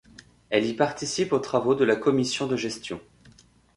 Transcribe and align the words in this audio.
Elle 0.49 0.65
y 0.65 0.73
participe 0.73 1.31
aux 1.31 1.37
travaux 1.37 1.75
de 1.75 1.83
la 1.83 1.95
commission 1.95 2.47
de 2.47 2.55
gestion. 2.57 2.99